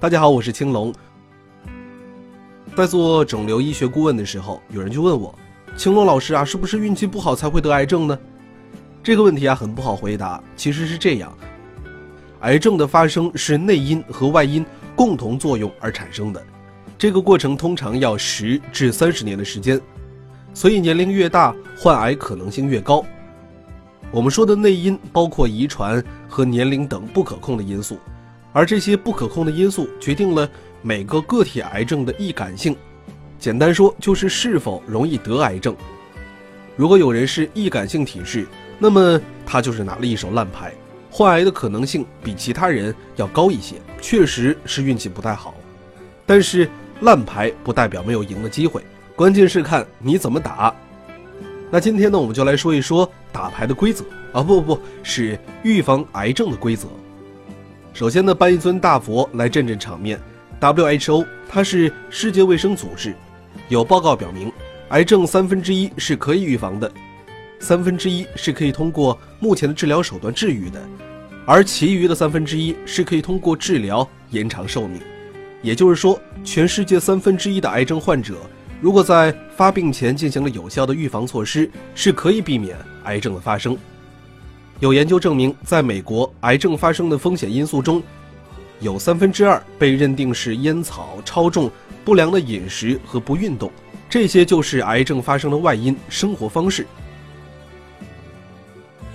[0.00, 0.90] 大家好，我是青龙。
[2.74, 5.38] 在做肿瘤医学顾问的时候，有人就问我
[5.76, 8.18] ：“青龙老师啊，是不是运气不好才会得癌症呢？”
[9.04, 10.42] 这个问题啊，很不好回答。
[10.56, 11.30] 其实是这样，
[12.40, 14.64] 癌症的发生是内因和外因
[14.96, 16.42] 共同作用而产生的，
[16.96, 19.78] 这个过程通常要十至三十年的时间，
[20.54, 23.04] 所以年龄越大，患癌可能性越高。
[24.10, 27.98] 我们说的内因包括遗传和年龄等不可控的因素，
[28.52, 30.48] 而这些不可控的因素决定了
[30.82, 32.76] 每个个体癌症的易感性。
[33.38, 35.74] 简单说，就是是否容易得癌症。
[36.76, 38.46] 如果有人是易感性体质，
[38.78, 40.72] 那么他就是拿了一手烂牌，
[41.10, 45.54] 患癌的可能性比其他人要高一些，确实是运气不太好。
[46.26, 46.68] 但是
[47.00, 48.82] 烂牌不代表没有赢的机会，
[49.16, 50.74] 关键是看你怎么打。
[51.70, 56.88] 那今天呢，我们就来说一说打牌的规则啊，不不不是预防癌症的规则。
[57.92, 60.18] 首先呢，搬一尊大佛来镇镇场面。
[60.60, 63.14] WHO 它是世界卫生组织，
[63.68, 64.52] 有报告表明，
[64.90, 66.90] 癌症三分之一是可以预防的。
[67.58, 70.80] 三分之一是可以通过目前的治疗手段治愈的，
[71.44, 75.00] 而其余的三分之一是可以通过治疗延长寿命。
[75.62, 78.36] 也就是说，全世界三分之一的癌症患者，
[78.80, 83.76] 如果在发病前进行了有效的预防措施，是可以避免癌症的发生。
[84.80, 88.02] 有研究证明，在美国，癌症发生的风险因素中，
[88.80, 91.70] 有三分之二被认定是烟草、超重、
[92.02, 93.70] 不良的饮食和不运动，
[94.08, 96.86] 这些就是癌症发生的外因——生活方式。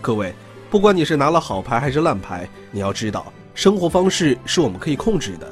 [0.00, 0.32] 各位，
[0.70, 5.46] 不管你是拿了好牌还是烂牌，你要知道，生活方式是我们可以控制的。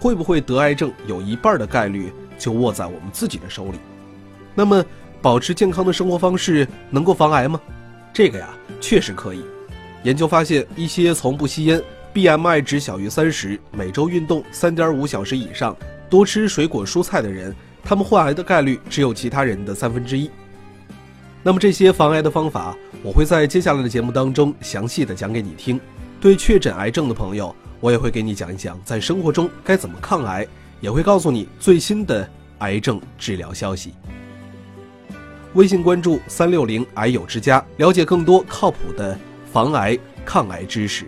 [0.00, 3.78] 会不会得癌症，有一半的概率就握在我们自己的手里。
[4.54, 4.82] 那么，
[5.20, 7.60] 保持健康的生活方式能够防癌吗？
[8.12, 8.48] 这个呀，
[8.80, 9.42] 确实可以。
[10.04, 11.82] 研究发现，一些从不吸烟、
[12.14, 15.76] BMI 值小于三十、每周运动三点五小时以上、
[16.08, 20.30] 多吃水果蔬菜的人，他们患癌的概率只有其他人的三分之一。
[21.42, 25.80] 那么这些防癌的方法，我会在接下来的节目当中详细的讲给你听。
[26.20, 30.46] 对确诊癌症的朋友，我也会给你讲一讲在生活中该怎么抗癌，
[30.80, 32.28] 也会告诉你最新的
[32.58, 33.94] 癌症治疗消息。
[35.54, 39.18] 微信关注三六零癌友之家，了解更多靠谱的
[39.50, 41.06] 防癌抗癌知识。